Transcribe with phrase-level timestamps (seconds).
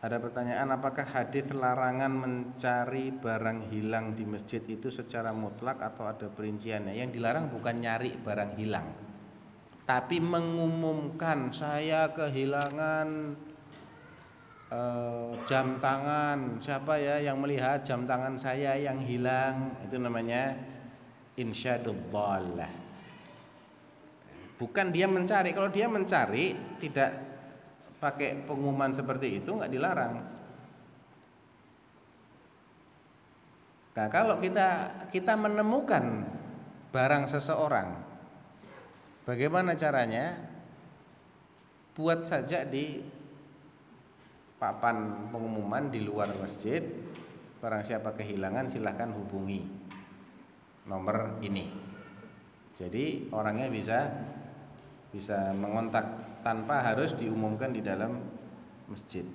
[0.00, 6.24] Ada pertanyaan apakah hadis larangan mencari barang hilang di masjid itu secara mutlak atau ada
[6.32, 6.96] perinciannya?
[6.96, 8.88] Yang dilarang bukan nyari barang hilang.
[9.84, 13.36] Tapi mengumumkan saya kehilangan
[14.72, 16.56] uh, jam tangan.
[16.64, 19.84] Siapa ya yang melihat jam tangan saya yang hilang?
[19.84, 20.56] Itu namanya
[21.36, 22.00] insyadul
[24.56, 25.52] Bukan dia mencari.
[25.52, 27.10] Kalau dia mencari tidak
[28.00, 30.14] pakai pengumuman seperti itu nggak dilarang.
[33.90, 34.68] Nah, kalau kita
[35.12, 36.24] kita menemukan
[36.88, 38.00] barang seseorang,
[39.28, 40.48] bagaimana caranya?
[41.90, 43.04] Buat saja di
[44.56, 46.80] papan pengumuman di luar masjid,
[47.60, 49.60] barang siapa kehilangan silahkan hubungi
[50.88, 51.68] nomor ini.
[52.80, 54.08] Jadi orangnya bisa
[55.10, 56.06] bisa mengontak
[56.46, 58.22] tanpa harus diumumkan di dalam
[58.86, 59.26] masjid.